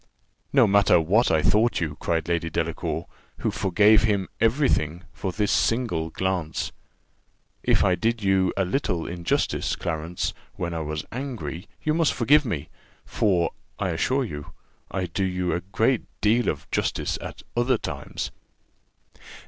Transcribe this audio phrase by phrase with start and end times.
[0.51, 3.05] "No matter what I thought you," cried Lady Delacour,
[3.41, 6.71] who forgave him every thing for this single glance;
[7.61, 12.45] "if I did you a little injustice, Clarence, when I was angry, you must forgive
[12.45, 12.69] me;
[13.05, 14.53] for, I assure you,
[14.89, 18.31] I do you a great deal of justice at other times."